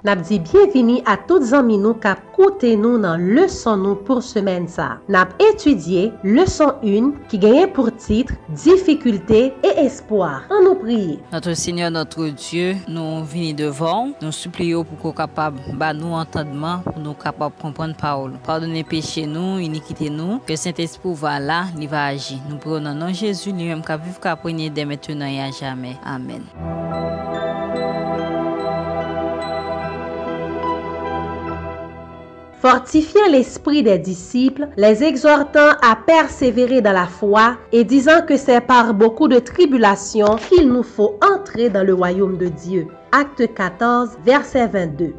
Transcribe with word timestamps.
Nap 0.00 0.22
di 0.24 0.38
bienvini 0.40 1.02
a 1.04 1.12
tout 1.28 1.44
zanmi 1.44 1.76
nou 1.76 1.92
kap 2.00 2.22
koute 2.32 2.70
nou 2.80 2.96
nan 2.96 3.20
leson 3.36 3.82
nou 3.84 3.98
pou 4.06 4.24
semen 4.24 4.64
sa. 4.64 4.94
Nap 5.12 5.34
etudye 5.44 6.06
leson 6.24 6.72
1 6.80 7.10
ki 7.28 7.40
genyen 7.42 7.68
pou 7.76 7.92
titre 7.92 8.38
Difikulté 8.62 9.50
et 9.60 9.82
Espoir. 9.84 10.46
An 10.48 10.64
nou 10.64 10.78
priye. 10.80 11.18
Notre 11.34 11.52
Seigneur, 11.52 11.92
notre 11.92 12.30
Dieu, 12.32 12.78
nou 12.88 13.20
vini 13.28 13.52
devan. 13.52 14.14
Nou 14.24 14.32
suppliyo 14.32 14.86
pou 14.88 15.02
ko 15.02 15.12
kapab 15.20 15.60
ba 15.76 15.92
nou 15.92 16.16
entadman 16.16 16.80
pou 16.88 16.96
nou 16.96 17.12
kapab 17.20 17.52
kompon 17.60 17.92
paol. 18.00 18.38
Pardonne 18.48 18.80
peche 18.88 19.26
nou, 19.28 19.60
inikite 19.60 20.08
nou. 20.08 20.40
Ke 20.48 20.56
Saint-Esprit 20.56 21.20
va 21.20 21.36
la, 21.44 21.66
li 21.76 21.90
va 21.90 22.08
aji. 22.14 22.40
Nou 22.48 22.56
prou 22.64 22.80
nan 22.80 22.96
nan 23.04 23.12
Jésus, 23.12 23.52
li 23.52 23.68
mèm 23.68 23.84
ka 23.84 24.00
viv 24.00 24.16
ka 24.24 24.32
prenye 24.40 24.72
de 24.72 24.88
mette 24.88 25.12
nan 25.12 25.36
ya 25.36 25.52
jamen. 25.60 26.00
Amen. 26.08 26.48
Fortifiant 32.60 33.28
l'esprit 33.30 33.82
des 33.82 33.98
disciples, 33.98 34.68
les 34.76 35.02
exhortant 35.02 35.70
à 35.82 35.96
persévérer 36.06 36.82
dans 36.82 36.92
la 36.92 37.06
foi 37.06 37.56
et 37.72 37.84
disant 37.84 38.22
que 38.26 38.36
c'est 38.36 38.60
par 38.60 38.92
beaucoup 38.92 39.28
de 39.28 39.38
tribulations 39.38 40.36
qu'il 40.36 40.68
nous 40.68 40.82
faut 40.82 41.18
entrer 41.22 41.70
dans 41.70 41.84
le 41.84 41.94
royaume 41.94 42.36
de 42.36 42.48
Dieu. 42.48 42.86
Acte 43.12 43.52
14, 43.54 44.10
verset 44.24 44.66
22. 44.66 45.14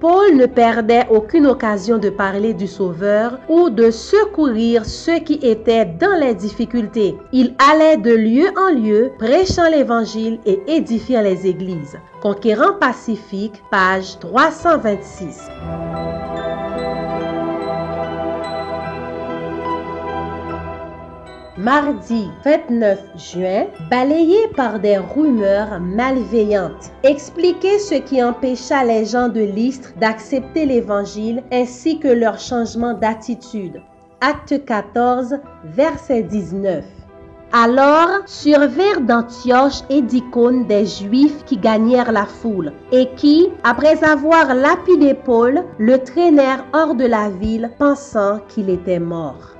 Paul 0.00 0.34
ne 0.34 0.46
perdait 0.46 1.06
aucune 1.10 1.46
occasion 1.46 1.98
de 1.98 2.08
parler 2.08 2.54
du 2.54 2.66
Sauveur 2.66 3.38
ou 3.50 3.68
de 3.68 3.90
secourir 3.90 4.86
ceux 4.86 5.18
qui 5.18 5.34
étaient 5.42 5.84
dans 5.84 6.18
les 6.18 6.34
difficultés. 6.34 7.16
Il 7.32 7.54
allait 7.70 7.98
de 7.98 8.14
lieu 8.14 8.46
en 8.56 8.74
lieu, 8.74 9.12
prêchant 9.18 9.68
l'Évangile 9.68 10.40
et 10.46 10.58
édifiant 10.66 11.20
les 11.20 11.46
églises. 11.46 11.98
Conquérant 12.22 12.72
Pacifique, 12.80 13.62
page 13.70 14.18
326. 14.20 15.50
Mardi 21.62 22.30
29 22.42 22.98
juin, 23.16 23.66
balayé 23.90 24.48
par 24.56 24.78
des 24.78 24.96
rumeurs 24.96 25.78
malveillantes, 25.78 26.90
expliquer 27.02 27.78
ce 27.78 27.96
qui 27.96 28.22
empêcha 28.22 28.82
les 28.82 29.04
gens 29.04 29.28
de 29.28 29.42
l'Istre 29.42 29.90
d'accepter 30.00 30.64
l'Évangile 30.64 31.42
ainsi 31.52 31.98
que 31.98 32.08
leur 32.08 32.38
changement 32.38 32.94
d'attitude. 32.94 33.82
Acte 34.22 34.64
14, 34.64 35.36
verset 35.64 36.22
19. 36.22 36.82
Alors 37.52 38.22
survinrent 38.24 39.02
d'Antioche 39.02 39.82
et 39.90 40.00
d'Icône 40.00 40.66
des 40.66 40.86
Juifs 40.86 41.44
qui 41.44 41.58
gagnèrent 41.58 42.12
la 42.12 42.24
foule, 42.24 42.72
et 42.90 43.10
qui, 43.16 43.48
après 43.64 44.02
avoir 44.02 44.54
lapidé 44.54 45.12
Paul, 45.12 45.62
le 45.78 45.98
traînèrent 45.98 46.64
hors 46.72 46.94
de 46.94 47.04
la 47.04 47.28
ville, 47.28 47.70
pensant 47.78 48.38
qu'il 48.48 48.70
était 48.70 48.98
mort. 48.98 49.59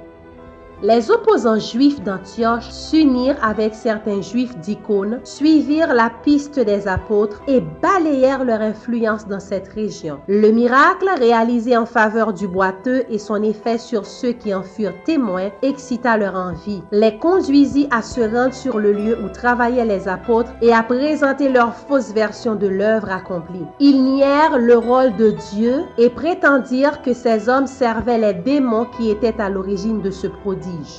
Les 0.83 1.11
opposants 1.11 1.59
juifs 1.59 2.01
d'Antioche 2.03 2.71
s'unirent 2.71 3.37
avec 3.43 3.75
certains 3.75 4.23
juifs 4.23 4.57
d'Icône, 4.61 5.21
suivirent 5.25 5.93
la 5.93 6.11
piste 6.25 6.59
des 6.59 6.89
apôtres 6.89 7.43
et 7.47 7.61
balayèrent 7.83 8.45
leur 8.45 8.63
influence 8.63 9.27
dans 9.27 9.41
cette 9.41 9.69
région. 9.69 10.21
Le 10.27 10.51
miracle 10.51 11.11
réalisé 11.19 11.77
en 11.77 11.85
faveur 11.85 12.33
du 12.33 12.49
boiteux 12.49 13.05
et 13.11 13.19
son 13.19 13.43
effet 13.43 13.77
sur 13.77 14.07
ceux 14.07 14.33
qui 14.33 14.55
en 14.55 14.63
furent 14.63 14.95
témoins 15.05 15.51
excita 15.61 16.17
leur 16.17 16.35
envie, 16.35 16.83
les 16.93 17.19
conduisit 17.19 17.87
à 17.91 18.01
se 18.01 18.23
rendre 18.23 18.55
sur 18.55 18.79
le 18.79 18.93
lieu 18.93 19.19
où 19.23 19.29
travaillaient 19.29 19.85
les 19.85 20.09
apôtres 20.09 20.53
et 20.63 20.73
à 20.73 20.83
présenter 20.83 21.51
leur 21.51 21.75
fausse 21.75 22.15
version 22.15 22.55
de 22.55 22.69
l'œuvre 22.69 23.11
accomplie. 23.11 23.67
Ils 23.81 24.03
nièrent 24.03 24.57
le 24.57 24.79
rôle 24.79 25.15
de 25.17 25.35
Dieu 25.53 25.85
et 25.99 26.09
prétendirent 26.09 27.03
que 27.03 27.13
ces 27.13 27.51
hommes 27.51 27.67
servaient 27.67 28.17
les 28.17 28.33
démons 28.33 28.87
qui 28.97 29.11
étaient 29.11 29.39
à 29.39 29.51
l'origine 29.51 30.01
de 30.01 30.11
ce 30.11 30.27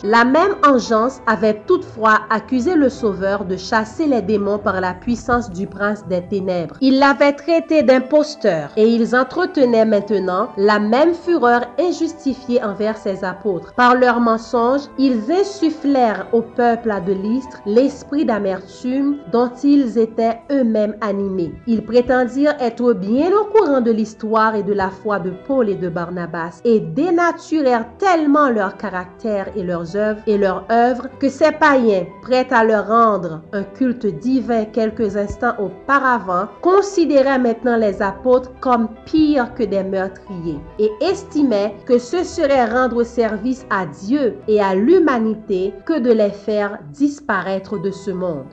La 0.04 0.26
même 0.26 0.56
engeance 0.66 1.22
avait 1.28 1.62
toutefois 1.68 2.22
accusé 2.30 2.76
le 2.76 2.90
Sauveur 2.90 3.46
de 3.46 3.58
chasser 3.58 4.06
les 4.06 4.22
démons 4.22 4.60
par 4.60 4.82
la 4.82 4.94
puissance 4.94 5.50
du 5.50 5.68
prince 5.68 6.06
des 6.08 6.22
ténèbres. 6.22 6.76
Il 6.82 7.00
l'avait 7.00 7.34
traité 7.34 7.84
d'imposteur 7.84 8.72
et 8.78 8.88
ils 8.88 9.16
entretenaient 9.16 9.86
maintenant 9.86 10.50
la 10.58 10.80
même 10.80 11.14
fureur 11.14 11.62
injustifiée 11.80 12.64
envers 12.64 12.98
ses 12.98 13.24
apôtres. 13.24 13.74
Par 13.76 13.96
leurs 13.96 14.20
mensonges, 14.20 14.88
ils 14.98 15.32
insufflèrent 15.32 16.28
au 16.34 16.42
peuple 16.42 16.94
de 17.06 17.14
l'Istre 17.14 17.62
l'esprit 17.66 18.26
d'amertume 18.26 19.18
dont 19.32 19.52
ils 19.64 19.98
étaient 19.98 20.40
eux-mêmes 20.52 20.96
animés. 21.02 21.54
Ils 21.68 21.86
prétendirent 21.86 22.56
être 22.60 22.94
bien 22.94 23.30
au 23.32 23.46
courant 23.46 23.82
de 23.82 23.92
l'histoire 23.92 24.56
et 24.56 24.64
de 24.64 24.74
la 24.74 24.90
foi 24.90 25.20
de 25.20 25.32
Paul 25.48 25.70
et 25.70 25.76
de 25.76 25.90
Barnabas 25.90 26.62
et 26.66 26.80
dénaturèrent 26.80 27.86
tellement 27.98 28.50
leur 28.50 28.78
caractère 28.78 29.48
et 29.56 29.61
leurs 29.64 29.96
œuvres 29.96 30.22
et 30.28 30.38
leurs 30.38 30.66
œuvres 30.72 31.08
que 31.20 31.30
ces 31.30 31.52
païens, 31.52 32.06
prêts 32.22 32.48
à 32.52 32.64
leur 32.64 32.88
rendre 32.88 33.42
un 33.54 33.64
culte 33.64 34.06
divin 34.06 34.66
quelques 34.66 35.18
instants 35.18 35.56
auparavant, 35.60 36.48
considéraient 36.62 37.40
maintenant 37.40 37.78
les 37.78 38.02
apôtres 38.02 38.52
comme 38.60 38.90
pires 39.06 39.54
que 39.54 39.64
des 39.64 39.84
meurtriers 39.84 40.60
et 40.80 40.92
estimaient 41.02 41.76
que 41.86 41.98
ce 41.98 42.24
serait 42.24 42.66
rendre 42.66 43.04
service 43.04 43.66
à 43.70 43.86
Dieu 43.86 44.38
et 44.48 44.62
à 44.62 44.76
l'humanité 44.76 45.74
que 45.86 46.00
de 46.00 46.12
les 46.12 46.32
faire 46.32 46.80
disparaître 46.92 47.78
de 47.80 47.92
ce 47.92 48.12
monde. 48.12 48.48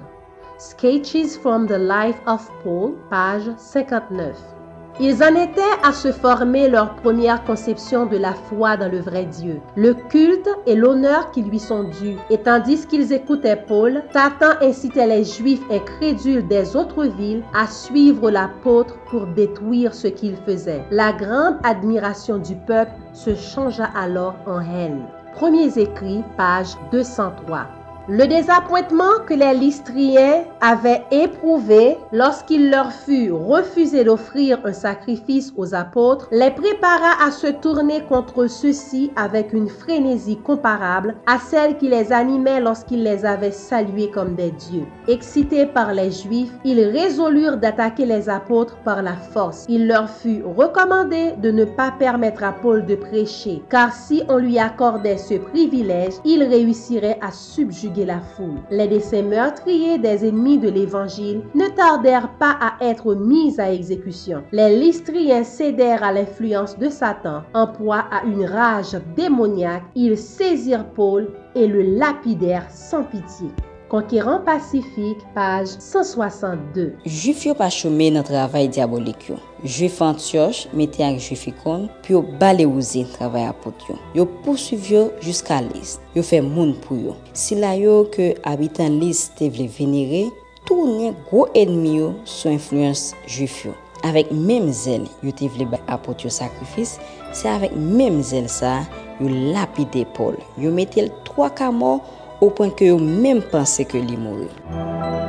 Sketches 0.59 1.39
from 1.41 1.67
the 1.67 1.79
Life 1.79 2.21
of 2.27 2.51
Paul, 2.65 2.95
page 3.11 3.49
59. 3.57 4.58
Ils 5.01 5.23
en 5.23 5.35
étaient 5.37 5.61
à 5.85 5.93
se 5.93 6.11
former 6.11 6.69
leur 6.69 6.97
première 6.97 7.45
conception 7.45 8.07
de 8.07 8.17
la 8.17 8.33
foi 8.33 8.77
dans 8.77 8.91
le 8.91 8.99
vrai 8.99 9.27
Dieu, 9.27 9.61
le 9.77 9.95
culte 9.95 10.49
et 10.67 10.75
l'honneur 10.75 11.31
qui 11.31 11.43
lui 11.43 11.61
sont 11.61 11.85
dus. 11.85 12.17
Et 12.31 12.39
tandis 12.39 12.85
qu'ils 12.85 13.13
écoutaient 13.13 13.63
Paul, 13.69 14.03
Satan 14.13 14.59
incitait 14.61 15.07
les 15.07 15.23
Juifs 15.23 15.63
incrédules 15.71 16.49
des 16.49 16.75
autres 16.75 17.05
villes 17.05 17.45
à 17.55 17.69
suivre 17.69 18.29
l'apôtre 18.29 18.97
pour 19.09 19.29
détruire 19.29 19.95
ce 19.95 20.09
qu'il 20.09 20.37
faisait. 20.45 20.83
La 20.91 21.13
grande 21.13 21.59
admiration 21.63 22.39
du 22.39 22.57
peuple 22.57 22.91
se 23.13 23.37
changea 23.37 23.89
alors 23.95 24.35
en 24.47 24.61
haine. 24.61 25.05
Premiers 25.37 25.79
écrits, 25.79 26.25
page 26.37 26.71
203. 26.91 27.69
Le 28.11 28.27
désappointement 28.27 29.21
que 29.27 29.35
les 29.35 29.53
Lystriens 29.53 30.45
avaient 30.63 31.03
éprouvé 31.11 31.99
lorsqu'il 32.11 32.71
leur 32.71 32.91
fut 32.91 33.31
refusé 33.31 34.03
d'offrir 34.03 34.61
un 34.65 34.73
sacrifice 34.73 35.53
aux 35.59 35.75
apôtres 35.75 36.27
les 36.33 36.51
prépara 36.51 37.23
à 37.23 37.31
se 37.31 37.49
tourner 37.49 38.01
contre 38.09 38.47
ceux-ci 38.47 39.11
avec 39.15 39.53
une 39.53 39.69
frénésie 39.69 40.39
comparable 40.39 41.17
à 41.27 41.39
celle 41.39 41.77
qui 41.77 41.91
les 41.91 42.11
animait 42.11 42.61
lorsqu'ils 42.61 43.03
les 43.03 43.27
avaient 43.27 43.51
salués 43.51 44.11
comme 44.11 44.35
des 44.35 44.53
dieux. 44.53 44.87
Excités 45.07 45.67
par 45.67 45.93
les 45.93 46.11
Juifs, 46.11 46.55
ils 46.65 46.81
résolurent 46.81 47.59
d'attaquer 47.59 48.07
les 48.07 48.31
apôtres 48.31 48.79
par 48.87 49.03
la 49.03 49.17
force. 49.17 49.67
Il 49.69 49.87
leur 49.87 50.09
fut 50.09 50.43
recommandé 50.57 51.35
de 51.43 51.51
ne 51.51 51.67
pas 51.67 51.91
permettre 51.91 52.43
à 52.43 52.53
Paul 52.53 52.87
de 52.87 52.95
prêcher, 52.95 53.63
car 53.69 53.93
si 53.93 54.23
on 54.31 54.39
lui 54.39 54.59
accordait 54.59 55.19
ce 55.19 55.35
privilège, 55.35 56.15
il 56.25 56.43
réussirait 56.43 57.19
à 57.21 57.31
subjuguer 57.33 57.98
la 58.05 58.21
foule. 58.21 58.61
Les 58.71 58.89
décès 58.89 59.23
meurtriers 59.23 59.99
des 59.99 60.27
ennemis 60.27 60.59
de 60.59 60.69
l'Évangile 60.69 61.43
ne 61.55 61.67
tardèrent 61.69 62.33
pas 62.39 62.57
à 62.61 62.85
être 62.85 63.15
mis 63.15 63.59
à 63.61 63.73
exécution. 63.73 64.43
Les 64.53 64.77
Lystriens 64.77 65.45
cédèrent 65.45 66.03
à 66.03 66.13
l'influence 66.13 66.79
de 66.79 66.89
Satan. 66.89 67.43
En 67.55 67.67
proie 67.67 68.05
à 68.11 68.25
une 68.25 68.45
rage 68.45 68.97
démoniaque, 69.17 69.85
ils 69.95 70.17
saisirent 70.17 70.87
Paul 70.95 71.29
et 71.55 71.67
le 71.67 71.83
lapidèrent 71.83 72.71
sans 72.71 73.05
pitié. 73.05 73.49
Konkiran 73.89 74.45
Pasifik, 74.45 75.17
page 75.35 75.81
162. 75.81 76.93
Juif 77.09 77.47
yo 77.47 77.55
pa 77.57 77.71
chome 77.73 78.11
nan 78.13 78.25
travay 78.27 78.67
diabolik 78.69 79.31
yo. 79.31 79.39
Juif 79.65 80.03
antyosh 80.05 80.67
mette 80.77 81.01
ak 81.07 81.17
juif 81.25 81.47
ikon, 81.49 81.87
pi 82.05 82.13
yo 82.13 82.21
bale 82.43 82.67
ouze 82.69 83.07
travay 83.15 83.47
apot 83.49 83.87
yo. 83.89 83.97
Yo 84.13 84.27
pousuv 84.45 84.91
yo 84.93 85.07
jiska 85.25 85.63
lis. 85.71 85.97
Yo 86.13 86.21
fe 86.21 86.43
moun 86.45 86.75
pou 86.85 87.01
yo. 87.01 87.17
Sila 87.33 87.73
yo 87.81 88.03
ke 88.13 88.35
abitan 88.45 89.01
lis 89.01 89.31
te 89.41 89.49
vle 89.49 89.71
venire, 89.73 90.27
tourne 90.69 91.15
gwo 91.31 91.49
enmi 91.57 91.97
yo 92.03 92.13
sou 92.29 92.53
influence 92.53 93.17
juif 93.25 93.63
yo. 93.65 93.73
Avèk 94.05 94.29
mèm 94.37 94.69
zèl 94.69 95.09
yo 95.25 95.33
te 95.33 95.49
vle 95.49 95.65
apot 95.89 96.21
yo 96.23 96.31
sakrifis, 96.31 96.99
se 97.33 97.49
avèk 97.49 97.73
mèm 97.73 98.21
zèl 98.21 98.53
sa, 98.53 98.83
yo 99.17 99.33
lapide 99.57 100.05
Paul. 100.13 100.37
Yo 100.61 100.77
metel 100.77 101.09
3 101.25 101.55
kamor 101.57 102.05
ou 102.41 102.51
pwen 102.55 102.71
ke 102.79 102.93
yo 102.93 102.99
menm 103.03 103.43
panse 103.53 103.87
ke 103.89 104.01
li 104.03 104.17
mouri. 104.19 105.28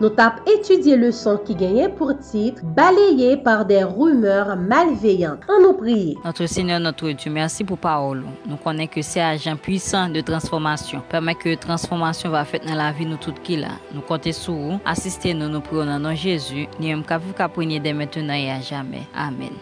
Nou 0.00 0.08
tap 0.16 0.38
etudye 0.48 0.96
le 0.96 1.10
son 1.12 1.36
ki 1.44 1.52
genyen 1.60 1.92
pou 1.98 2.14
titre 2.24 2.64
Baleye 2.76 3.34
par 3.44 3.66
de 3.68 3.82
rumeur 3.84 4.54
malveyant. 4.56 5.44
An 5.52 5.60
nou 5.60 5.76
priye. 5.76 6.14
Notre 6.24 6.48
Seigneur, 6.48 6.80
notre 6.80 7.12
Dieu, 7.12 7.32
mersi 7.32 7.66
pou 7.68 7.76
paolo. 7.76 8.24
Nou 8.48 8.56
konen 8.64 8.88
ke 8.88 9.04
se 9.04 9.20
ajan 9.20 9.60
puisan 9.60 10.16
de 10.16 10.24
transformasyon. 10.24 11.04
Permen 11.12 11.36
ke 11.36 11.52
transformasyon 11.60 12.32
va 12.32 12.46
fet 12.48 12.64
nan 12.64 12.80
la 12.80 12.88
vi 12.96 13.04
nou 13.10 13.20
tout 13.20 13.36
ki 13.44 13.60
la. 13.60 13.76
Nou 13.92 14.00
konte 14.08 14.32
sou 14.36 14.56
ou, 14.56 14.80
asiste 14.88 15.36
nou 15.36 15.52
nou 15.52 15.60
priyo 15.68 15.84
nan 15.84 16.00
nan 16.08 16.16
Jezu. 16.16 16.64
Ni 16.80 16.94
yon 16.94 17.04
kapou 17.04 17.36
kapou 17.36 17.68
nye 17.68 17.82
de 17.84 17.92
metenan 17.92 18.40
e 18.40 18.48
a 18.56 18.60
jamen. 18.64 19.04
Amen. 19.12 19.52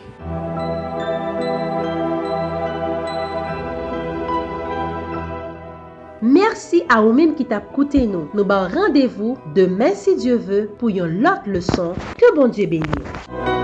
Mersi 6.20 6.80
a 6.90 6.96
ou 6.98 7.12
menm 7.14 7.36
ki 7.38 7.44
tap 7.46 7.68
koute 7.76 8.00
nou. 8.10 8.26
Nou 8.34 8.42
ba 8.48 8.64
randevou 8.72 9.36
demen 9.54 9.94
si 9.94 10.16
Diyo 10.18 10.40
ve 10.48 10.64
pou 10.80 10.90
yon 10.90 11.20
lot 11.22 11.46
leson. 11.46 11.94
Ke 12.18 12.34
bon 12.34 12.50
Diyo 12.50 12.66
benye. 12.74 13.57